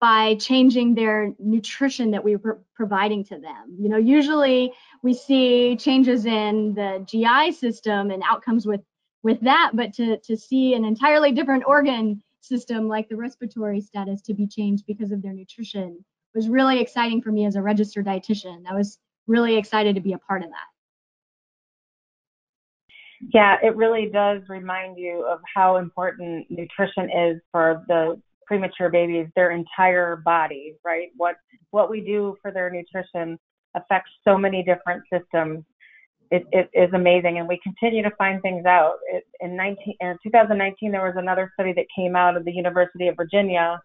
by 0.00 0.36
changing 0.36 0.94
their 0.94 1.34
nutrition 1.38 2.10
that 2.12 2.22
we 2.22 2.36
were 2.36 2.60
providing 2.74 3.24
to 3.24 3.38
them. 3.38 3.76
You 3.78 3.88
know, 3.88 3.96
usually 3.96 4.72
we 5.02 5.12
see 5.12 5.76
changes 5.76 6.24
in 6.24 6.74
the 6.74 7.04
GI 7.06 7.52
system 7.52 8.10
and 8.10 8.22
outcomes 8.24 8.66
with 8.66 8.82
with 9.24 9.40
that, 9.40 9.72
but 9.74 9.92
to 9.94 10.18
to 10.18 10.36
see 10.36 10.74
an 10.74 10.84
entirely 10.84 11.32
different 11.32 11.64
organ 11.66 12.22
system 12.40 12.88
like 12.88 13.08
the 13.08 13.16
respiratory 13.16 13.80
status 13.80 14.22
to 14.22 14.34
be 14.34 14.46
changed 14.46 14.84
because 14.86 15.10
of 15.10 15.22
their 15.22 15.32
nutrition 15.32 16.04
was 16.34 16.48
really 16.48 16.80
exciting 16.80 17.20
for 17.20 17.32
me 17.32 17.44
as 17.44 17.56
a 17.56 17.62
registered 17.62 18.06
dietitian. 18.06 18.62
I 18.68 18.74
was 18.74 18.98
really 19.26 19.56
excited 19.56 19.96
to 19.96 20.00
be 20.00 20.12
a 20.12 20.18
part 20.18 20.42
of 20.42 20.50
that. 20.50 20.66
Yeah, 23.34 23.56
it 23.62 23.74
really 23.76 24.08
does 24.12 24.42
remind 24.48 24.96
you 24.96 25.26
of 25.28 25.40
how 25.52 25.76
important 25.76 26.46
nutrition 26.50 27.10
is 27.10 27.40
for 27.50 27.84
the 27.88 28.20
premature 28.48 28.88
babies, 28.88 29.28
their 29.36 29.50
entire 29.50 30.16
body, 30.16 30.74
right? 30.84 31.08
What 31.16 31.36
what 31.70 31.90
we 31.90 32.00
do 32.00 32.36
for 32.40 32.50
their 32.50 32.70
nutrition 32.70 33.38
affects 33.76 34.10
so 34.24 34.38
many 34.38 34.64
different 34.64 35.02
systems. 35.12 35.64
It, 36.30 36.44
it 36.52 36.70
is 36.72 36.92
amazing, 36.94 37.38
and 37.38 37.46
we 37.46 37.60
continue 37.62 38.02
to 38.02 38.10
find 38.16 38.40
things 38.42 38.66
out. 38.66 38.94
It, 39.12 39.24
in, 39.40 39.56
19, 39.56 39.94
in 40.00 40.16
2019, 40.22 40.92
there 40.92 41.04
was 41.04 41.14
another 41.16 41.50
study 41.54 41.72
that 41.74 41.86
came 41.94 42.16
out 42.16 42.36
of 42.36 42.44
the 42.44 42.52
University 42.52 43.08
of 43.08 43.16
Virginia 43.16 43.80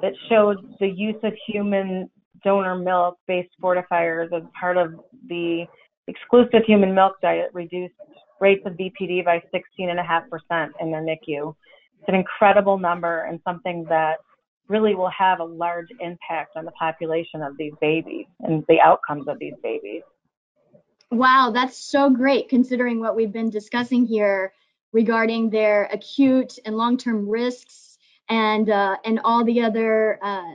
that 0.00 0.12
showed 0.28 0.58
the 0.80 0.88
use 0.88 1.20
of 1.22 1.32
human 1.46 2.10
donor 2.42 2.76
milk-based 2.76 3.50
fortifiers 3.62 4.32
as 4.32 4.42
part 4.58 4.76
of 4.76 4.94
the 5.28 5.64
exclusive 6.06 6.62
human 6.66 6.94
milk 6.94 7.16
diet 7.22 7.50
reduced 7.52 7.94
rates 8.40 8.62
of 8.66 8.74
BPD 8.74 9.24
by 9.24 9.42
16.5% 9.54 10.70
in 10.80 10.90
their 10.90 11.02
NICU. 11.02 11.54
It's 12.04 12.10
an 12.10 12.16
incredible 12.16 12.78
number 12.78 13.22
and 13.22 13.40
something 13.44 13.86
that 13.88 14.18
really 14.68 14.94
will 14.94 15.08
have 15.08 15.40
a 15.40 15.44
large 15.44 15.88
impact 16.00 16.54
on 16.54 16.66
the 16.66 16.70
population 16.72 17.40
of 17.40 17.56
these 17.56 17.72
babies 17.80 18.26
and 18.40 18.62
the 18.68 18.78
outcomes 18.78 19.26
of 19.26 19.38
these 19.38 19.54
babies. 19.62 20.02
Wow, 21.10 21.52
that's 21.54 21.78
so 21.78 22.10
great 22.10 22.50
considering 22.50 23.00
what 23.00 23.16
we've 23.16 23.32
been 23.32 23.48
discussing 23.48 24.04
here 24.04 24.52
regarding 24.92 25.48
their 25.48 25.84
acute 25.90 26.58
and 26.66 26.76
long-term 26.76 27.26
risks 27.26 27.96
and 28.28 28.68
uh, 28.68 28.96
and 29.06 29.20
all 29.24 29.42
the 29.42 29.62
other 29.62 30.18
uh, 30.22 30.52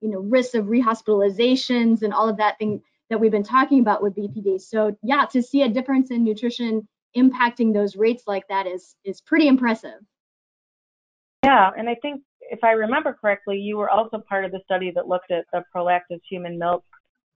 you 0.00 0.10
know 0.10 0.18
risks 0.18 0.56
of 0.56 0.64
rehospitalizations 0.64 2.02
and 2.02 2.12
all 2.12 2.28
of 2.28 2.38
that 2.38 2.58
thing 2.58 2.82
that 3.08 3.20
we've 3.20 3.30
been 3.30 3.44
talking 3.44 3.78
about 3.78 4.02
with 4.02 4.16
BPD. 4.16 4.60
So 4.60 4.96
yeah, 5.04 5.26
to 5.26 5.44
see 5.44 5.62
a 5.62 5.68
difference 5.68 6.10
in 6.10 6.24
nutrition 6.24 6.88
impacting 7.16 7.72
those 7.72 7.94
rates 7.94 8.24
like 8.26 8.48
that 8.48 8.66
is 8.66 8.96
is 9.04 9.20
pretty 9.20 9.46
impressive. 9.46 10.00
Yeah, 11.48 11.70
and 11.78 11.88
I 11.88 11.94
think 11.94 12.20
if 12.50 12.62
I 12.62 12.72
remember 12.72 13.16
correctly, 13.18 13.56
you 13.56 13.78
were 13.78 13.88
also 13.88 14.18
part 14.18 14.44
of 14.44 14.52
the 14.52 14.60
study 14.66 14.90
that 14.90 15.08
looked 15.08 15.30
at 15.30 15.46
the 15.50 15.64
Prolacta's 15.74 16.20
human 16.28 16.58
milk 16.58 16.84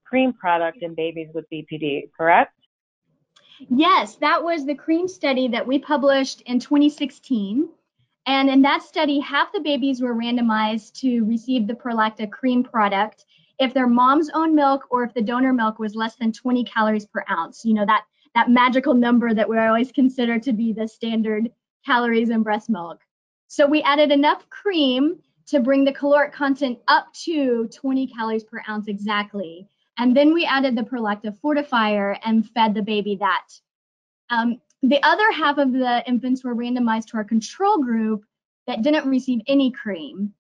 cream 0.05 0.35
product 0.35 0.83
in 0.83 0.95
babies 0.95 1.29
with 1.33 1.47
BPD, 1.51 2.11
correct? 2.15 2.53
Yes, 3.71 4.17
that 4.17 4.45
was 4.45 4.67
the 4.67 4.75
cream 4.75 5.09
study 5.09 5.49
that 5.49 5.67
we 5.67 5.79
published 5.79 6.43
in 6.43 6.61
2016. 6.61 7.71
And 8.27 8.51
in 8.51 8.61
that 8.61 8.83
study, 8.83 9.19
half 9.19 9.51
the 9.51 9.61
babies 9.61 10.03
were 10.03 10.15
randomized 10.15 10.93
to 11.01 11.25
receive 11.25 11.67
the 11.67 11.73
Prolacta 11.73 12.31
cream 12.31 12.63
product 12.63 13.25
if 13.59 13.73
their 13.73 13.87
mom's 13.87 14.29
own 14.35 14.55
milk 14.55 14.85
or 14.91 15.05
if 15.05 15.15
the 15.15 15.23
donor 15.23 15.55
milk 15.55 15.79
was 15.79 15.95
less 15.95 16.17
than 16.17 16.33
20 16.33 16.65
calories 16.65 17.07
per 17.07 17.25
ounce. 17.31 17.65
You 17.65 17.73
know, 17.73 17.87
that 17.87 18.05
that 18.35 18.51
magical 18.51 18.93
number 18.93 19.33
that 19.33 19.49
we 19.49 19.57
always 19.59 19.91
consider 19.91 20.39
to 20.39 20.53
be 20.53 20.75
the 20.75 20.87
standard 20.87 21.51
calories 21.87 22.29
in 22.29 22.43
breast 22.43 22.69
milk. 22.69 23.01
So 23.53 23.67
we 23.67 23.83
added 23.83 24.11
enough 24.11 24.49
cream 24.49 25.19
to 25.49 25.61
bring 25.61 25.85
the 25.85 25.93
caloric 25.93 26.33
content 26.33 26.79
up 26.89 27.13
to 27.25 27.69
20 27.69 28.07
calories 28.07 28.45
per 28.45 28.63
ounce 28.67 28.89
exactly. 28.89 29.69
And 29.99 30.17
then 30.17 30.33
we 30.33 30.47
added 30.47 30.75
the 30.75 30.85
Prolacta 30.85 31.37
fortifier 31.45 32.19
and 32.25 32.49
fed 32.49 32.73
the 32.73 32.81
baby 32.81 33.17
that. 33.17 33.49
Um, 34.31 34.59
the 34.83 35.03
other 35.03 35.31
half 35.33 35.59
of 35.59 35.71
the 35.71 36.03
infants 36.09 36.43
were 36.43 36.55
randomized 36.55 37.09
to 37.09 37.19
our 37.19 37.25
control 37.25 37.77
group 37.77 38.25
that 38.67 38.81
didn't 38.81 39.07
receive 39.07 39.43
any 39.47 39.71
cream 39.71 40.33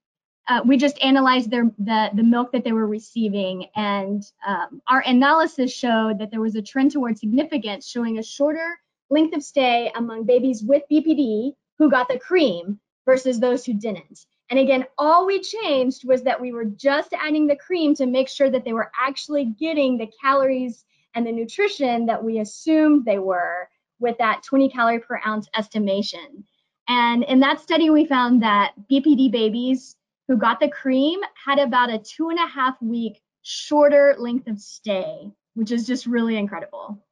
uh, 0.49 0.63
we 0.65 0.77
just 0.77 0.99
analyzed 1.03 1.51
their 1.51 1.71
the, 1.79 2.11
the 2.15 2.23
milk 2.23 2.51
that 2.53 2.65
they 2.65 2.73
were 2.73 2.87
receiving 2.87 3.67
and 3.77 4.23
um, 4.47 4.81
our 4.89 5.01
analysis 5.07 5.73
showed 5.73 6.19
that 6.19 6.31
there 6.31 6.41
was 6.41 6.57
a 6.57 6.63
trend 6.63 6.91
towards 6.91 7.21
significance 7.21 7.87
showing 7.87 8.19
a 8.19 8.23
shorter 8.23 8.81
length 9.11 9.37
of 9.37 9.43
stay 9.43 9.93
among 9.97 10.25
babies 10.25 10.63
with 10.63 10.83
bpd 10.91 11.53
who 11.79 11.91
got 11.91 12.09
the 12.09 12.19
cream 12.19 12.81
versus 13.05 13.41
those 13.41 13.65
who 13.65 13.75
didn't 13.75 14.27
and 14.51 14.59
again 14.59 14.85
all 14.99 15.27
we 15.27 15.41
changed 15.41 16.07
was 16.07 16.23
that 16.23 16.41
we 16.41 16.53
were 16.53 16.65
just 16.65 17.13
adding 17.13 17.47
the 17.47 17.57
cream 17.57 17.95
to 17.95 18.07
make 18.07 18.29
sure 18.29 18.51
that 18.51 18.65
they 18.65 18.73
were 18.73 18.91
actually 18.99 19.45
getting 19.45 19.99
the 19.99 20.11
calories 20.21 20.85
and 21.15 21.27
the 21.27 21.33
nutrition 21.33 22.07
that 22.07 22.23
we 22.23 22.39
assumed 22.39 23.05
they 23.05 23.19
were 23.19 23.69
with 23.99 24.17
that 24.19 24.43
20 24.43 24.69
calorie 24.71 25.01
per 25.01 25.21
ounce 25.27 25.49
estimation 25.57 26.45
and 26.89 27.25
in 27.25 27.41
that 27.41 27.61
study 27.61 27.91
we 27.91 28.05
found 28.05 28.43
that 28.43 28.73
bpd 28.91 29.31
babies 29.31 29.97
who 30.29 30.37
got 30.37 30.61
the 30.61 30.69
cream 30.69 31.21
had 31.45 31.59
about 31.59 31.93
a 31.93 31.99
two 31.99 32.31
and 32.31 32.39
a 32.39 32.47
half 32.47 32.81
week 32.81 33.21
shorter 33.43 34.15
length 34.19 34.49
of 34.49 34.59
stay, 34.59 35.31
which 35.55 35.71
is 35.71 35.87
just 35.87 36.07
really 36.07 36.37
incredible. 36.37 37.05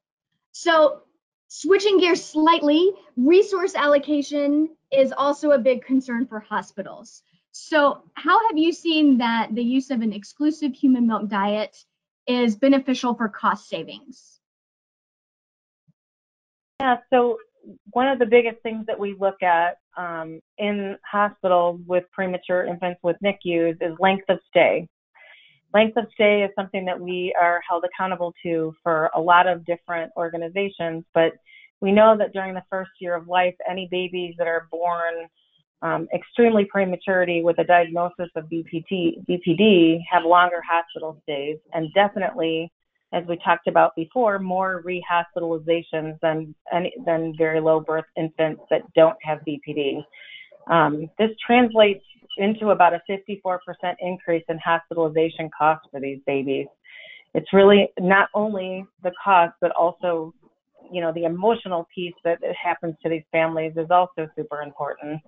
So, 0.53 1.03
switching 1.51 1.99
gears 1.99 2.25
slightly, 2.25 2.93
resource 3.17 3.75
allocation 3.75 4.71
is 4.93 5.13
also 5.13 5.51
a 5.51 5.59
big 5.59 5.85
concern 5.85 6.27
for 6.27 6.39
hospitals. 6.39 7.23
So, 7.51 8.05
how 8.15 8.49
have 8.49 8.57
you 8.57 8.73
seen 8.73 9.19
that 9.19 9.53
the 9.53 9.63
use 9.63 9.91
of 9.91 10.01
an 10.01 10.13
exclusive 10.13 10.73
human 10.73 11.09
milk 11.09 11.29
diet 11.29 11.85
is 12.27 12.55
beneficial 12.55 13.15
for 13.15 13.29
cost 13.29 13.69
savings? 13.69 14.39
Yeah, 16.81 16.99
so 17.13 17.39
one 17.91 18.07
of 18.07 18.21
the 18.21 18.27
biggest 18.27 18.63
things 18.63 18.87
that 18.87 18.99
we 18.99 19.17
look 19.19 19.43
at 19.43 19.79
um, 19.97 20.41
in 20.57 20.97
hospitals 21.05 21.81
with 21.87 22.05
premature 22.13 22.65
infants 22.65 23.01
with 23.03 23.17
NICUs 23.23 23.77
is 23.81 23.99
length 23.99 24.25
of 24.29 24.39
stay. 24.49 24.89
Length 25.73 25.97
of 25.97 26.07
stay 26.15 26.43
is 26.43 26.51
something 26.57 26.85
that 26.85 26.99
we 26.99 27.35
are 27.41 27.61
held 27.69 27.85
accountable 27.85 28.35
to 28.43 28.75
for 28.83 29.11
a 29.15 29.21
lot 29.21 29.47
of 29.47 29.65
different 29.65 30.11
organizations, 30.17 31.05
but 31.15 31.33
we 31.81 31.93
know 31.93 32.17
that 32.17 32.33
during 32.33 32.55
the 32.55 32.65
first 32.69 32.91
year 33.01 33.15
of 33.15 33.29
life, 33.29 33.55
any 33.69 33.89
babies 33.91 34.35
that 34.39 34.47
are 34.47 34.69
born 34.71 35.29
um, 35.83 36.09
extremely 36.15 36.65
prematurity 36.67 37.43
with 37.43 37.59
a 37.59 37.65
diagnosis 37.65 38.29
of 38.37 38.45
BPD, 38.45 39.25
BPD 39.27 40.01
have 40.11 40.25
longer 40.25 40.61
hospital 40.69 41.21
stays 41.23 41.57
and 41.73 41.89
definitely 41.95 42.71
as 43.13 43.25
we 43.27 43.37
talked 43.45 43.67
about 43.67 43.95
before, 43.97 44.39
more 44.39 44.83
rehospitalizations 44.87 46.19
than 46.21 46.55
than 47.05 47.35
very 47.37 47.61
low 47.61 47.81
birth 47.81 48.05
infants 48.17 48.63
that 48.71 48.83
don't 48.95 49.17
have 49.23 49.41
BPD. 49.41 50.05
Um, 50.69 51.11
this 51.19 51.31
translates 51.45 52.05
into 52.37 52.71
about 52.71 52.95
a 52.95 53.01
54% 53.11 53.59
increase 54.01 54.45
in 54.49 54.59
hospitalization 54.59 55.51
costs 55.57 55.87
for 55.91 56.01
these 56.01 56.21
babies. 56.27 56.67
it's 57.35 57.53
really 57.53 57.89
not 57.99 58.29
only 58.35 58.85
the 59.05 59.13
cost, 59.23 59.55
but 59.61 59.71
also, 59.73 60.35
you 60.91 61.01
know, 61.01 61.13
the 61.13 61.25
emotional 61.25 61.87
piece 61.95 62.15
that 62.25 62.39
happens 62.61 62.97
to 63.03 63.09
these 63.09 63.23
families 63.31 63.73
is 63.77 63.89
also 63.91 64.29
super 64.37 64.63
important. 64.63 65.21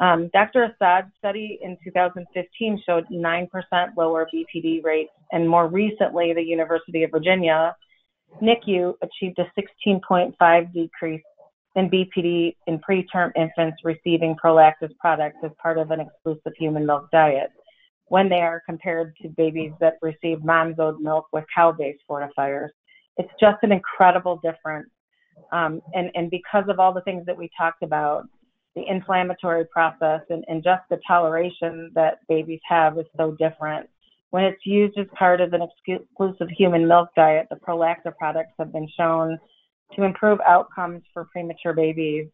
Um, 0.00 0.30
Dr. 0.32 0.64
Assad's 0.64 1.12
study 1.18 1.58
in 1.62 1.76
2015 1.84 2.82
showed 2.86 3.04
9% 3.08 3.48
lower 3.96 4.26
BPD 4.34 4.82
rates, 4.82 5.12
and 5.32 5.48
more 5.48 5.68
recently, 5.68 6.32
the 6.32 6.42
University 6.42 7.04
of 7.04 7.10
Virginia 7.10 7.76
NICU 8.42 8.94
achieved 9.02 9.38
a 9.38 9.88
16.5 9.88 10.72
decrease 10.72 11.22
in 11.76 11.90
BPD 11.90 12.56
in 12.66 12.78
preterm 12.78 13.32
infants 13.36 13.78
receiving 13.84 14.36
Prolacta's 14.42 14.92
products 15.00 15.38
as 15.44 15.50
part 15.60 15.78
of 15.78 15.90
an 15.90 16.00
exclusive 16.00 16.52
human 16.58 16.86
milk 16.86 17.08
diet 17.10 17.50
when 18.08 18.28
they 18.28 18.40
are 18.40 18.62
compared 18.66 19.16
to 19.22 19.28
babies 19.28 19.72
that 19.80 19.94
receive 20.02 20.44
mom's 20.44 20.76
oat 20.78 21.00
milk 21.00 21.26
with 21.32 21.44
cow-based 21.54 22.00
fortifiers. 22.08 22.68
It's 23.16 23.32
just 23.40 23.58
an 23.62 23.72
incredible 23.72 24.40
difference. 24.42 24.88
Um, 25.52 25.80
and, 25.94 26.10
and 26.14 26.30
because 26.30 26.64
of 26.68 26.78
all 26.78 26.92
the 26.92 27.00
things 27.02 27.26
that 27.26 27.36
we 27.36 27.50
talked 27.58 27.82
about, 27.82 28.24
the 28.76 28.84
inflammatory 28.88 29.64
process 29.66 30.20
and, 30.30 30.44
and 30.48 30.62
just 30.62 30.82
the 30.90 30.98
toleration 31.06 31.90
that 31.94 32.18
babies 32.28 32.60
have 32.68 32.98
is 32.98 33.06
so 33.16 33.36
different. 33.38 33.88
When 34.30 34.44
it's 34.44 34.66
used 34.66 34.98
as 34.98 35.06
part 35.16 35.40
of 35.40 35.52
an 35.52 35.62
exclusive 35.88 36.48
human 36.56 36.88
milk 36.88 37.08
diet, 37.14 37.46
the 37.50 37.56
Prolacta 37.56 38.16
products 38.18 38.52
have 38.58 38.72
been 38.72 38.88
shown 38.96 39.38
to 39.94 40.02
improve 40.02 40.38
outcomes 40.46 41.02
for 41.12 41.26
premature 41.26 41.72
babies 41.72 42.28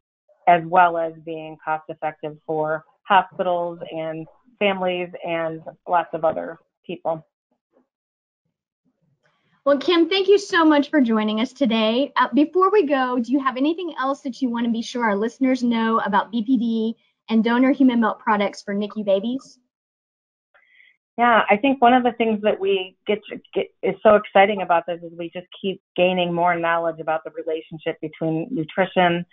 as 0.48 0.62
well 0.66 0.96
as 0.96 1.12
being 1.24 1.56
cost 1.64 1.84
effective 1.88 2.36
for 2.46 2.84
hospitals 3.02 3.78
and 3.92 4.26
families 4.58 5.08
and 5.26 5.60
lots 5.88 6.10
of 6.12 6.24
other 6.24 6.58
people. 6.86 7.24
Well, 9.64 9.78
Kim, 9.78 10.08
thank 10.08 10.26
you 10.26 10.38
so 10.38 10.64
much 10.64 10.88
for 10.88 11.00
joining 11.00 11.40
us 11.40 11.52
today. 11.52 12.12
Uh, 12.16 12.28
before 12.32 12.70
we 12.70 12.86
go, 12.86 13.18
do 13.18 13.30
you 13.30 13.40
have 13.40 13.58
anything 13.58 13.94
else 13.98 14.22
that 14.22 14.40
you 14.40 14.48
want 14.48 14.64
to 14.64 14.72
be 14.72 14.80
sure 14.80 15.04
our 15.04 15.16
listeners 15.16 15.62
know 15.62 16.00
about 16.00 16.32
BPD 16.32 16.94
and 17.28 17.44
donor 17.44 17.70
human 17.70 18.00
milk 18.00 18.20
products 18.20 18.62
for 18.62 18.74
NICU 18.74 19.04
babies? 19.04 19.58
Yeah, 21.20 21.42
I 21.50 21.58
think 21.58 21.82
one 21.82 21.92
of 21.92 22.02
the 22.02 22.12
things 22.12 22.40
that 22.44 22.58
we 22.58 22.96
get, 23.06 23.18
get 23.54 23.66
is 23.82 23.94
so 24.02 24.14
exciting 24.14 24.62
about 24.62 24.84
this 24.86 25.00
is 25.02 25.12
we 25.18 25.28
just 25.34 25.48
keep 25.60 25.82
gaining 25.94 26.32
more 26.32 26.58
knowledge 26.58 26.98
about 26.98 27.24
the 27.24 27.30
relationship 27.32 28.00
between 28.00 28.48
nutrition 28.50 29.26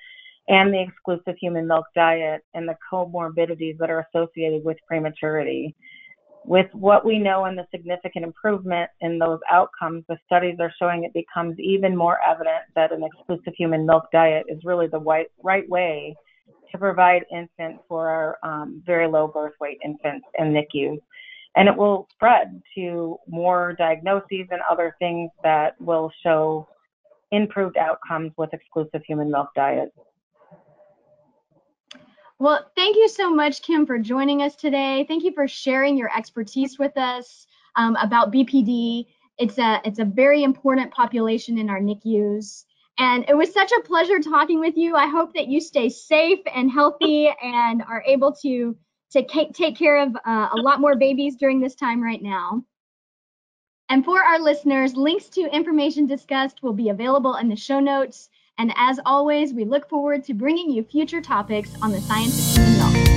and 0.49 0.73
the 0.73 0.81
exclusive 0.81 1.39
human 1.39 1.65
milk 1.65 1.85
diet 1.95 2.43
and 2.53 2.67
the 2.67 2.75
comorbidities 2.91 3.77
that 3.77 3.89
are 3.89 4.05
associated 4.13 4.65
with 4.65 4.75
prematurity. 4.85 5.73
With 6.43 6.67
what 6.73 7.05
we 7.05 7.19
know 7.19 7.45
and 7.45 7.57
the 7.57 7.65
significant 7.71 8.25
improvement 8.25 8.89
in 8.99 9.17
those 9.17 9.39
outcomes, 9.49 10.03
the 10.09 10.17
studies 10.25 10.57
are 10.59 10.73
showing 10.77 11.05
it 11.05 11.13
becomes 11.13 11.57
even 11.57 11.95
more 11.95 12.19
evident 12.21 12.63
that 12.75 12.91
an 12.91 13.01
exclusive 13.01 13.53
human 13.57 13.85
milk 13.85 14.07
diet 14.11 14.43
is 14.49 14.59
really 14.65 14.87
the 14.87 14.99
right, 14.99 15.27
right 15.41 15.69
way 15.69 16.17
to 16.69 16.77
provide 16.77 17.23
infants 17.31 17.81
for 17.87 18.09
our 18.09 18.37
um, 18.43 18.83
very 18.85 19.07
low 19.07 19.29
birth 19.29 19.53
weight 19.61 19.77
infants 19.85 20.25
and 20.37 20.53
NICUs. 20.53 20.99
And 21.57 21.67
it 21.67 21.75
will 21.75 22.07
spread 22.13 22.61
to 22.75 23.17
more 23.27 23.73
diagnoses 23.79 24.47
and 24.51 24.61
other 24.69 24.95
things 24.99 25.31
that 25.43 25.73
will 25.81 26.11
show 26.21 26.67
improved 27.31 27.77
outcomes 27.77 28.31
with 28.37 28.53
exclusive 28.53 29.01
human 29.07 29.31
milk 29.31 29.49
diet. 29.55 29.91
Well, 32.37 32.71
thank 32.75 32.95
you 32.95 33.09
so 33.09 33.33
much, 33.33 33.63
Kim, 33.63 33.87
for 33.87 33.97
joining 33.97 34.43
us 34.43 34.55
today. 34.55 35.03
Thank 35.07 35.23
you 35.23 35.31
for 35.31 35.47
sharing 35.47 35.97
your 35.97 36.15
expertise 36.15 36.77
with 36.77 36.95
us 36.95 37.47
um, 37.75 37.95
about 37.95 38.31
BPD. 38.31 39.07
It's 39.39 39.57
a 39.57 39.81
it's 39.83 39.97
a 39.97 40.05
very 40.05 40.43
important 40.43 40.91
population 40.91 41.57
in 41.57 41.71
our 41.71 41.79
NICUs. 41.79 42.65
And 42.99 43.25
it 43.27 43.35
was 43.35 43.51
such 43.51 43.71
a 43.71 43.81
pleasure 43.81 44.19
talking 44.19 44.59
with 44.59 44.77
you. 44.77 44.95
I 44.95 45.07
hope 45.07 45.33
that 45.33 45.47
you 45.47 45.59
stay 45.59 45.89
safe 45.89 46.39
and 46.53 46.69
healthy 46.69 47.33
and 47.41 47.81
are 47.81 48.03
able 48.05 48.31
to 48.43 48.75
to 49.11 49.23
take 49.53 49.77
care 49.77 50.01
of 50.01 50.15
uh, 50.25 50.49
a 50.51 50.57
lot 50.57 50.81
more 50.81 50.95
babies 50.95 51.35
during 51.35 51.59
this 51.59 51.75
time 51.75 52.03
right 52.03 52.21
now. 52.21 52.63
And 53.89 54.03
for 54.03 54.21
our 54.21 54.39
listeners, 54.39 54.95
links 54.95 55.29
to 55.29 55.41
information 55.53 56.07
discussed 56.07 56.61
will 56.61 56.73
be 56.73 56.89
available 56.89 57.35
in 57.35 57.47
the 57.47 57.55
show 57.55 57.79
notes. 57.79 58.29
And 58.57 58.73
as 58.75 58.99
always, 59.05 59.53
we 59.53 59.63
look 59.63 59.87
forward 59.87 60.25
to 60.25 60.33
bringing 60.33 60.69
you 60.69 60.83
future 60.83 61.21
topics 61.21 61.71
on 61.81 61.91
the 61.91 62.01
science 62.01 62.57
of 62.57 62.63
human 62.63 63.03
milk. 63.03 63.16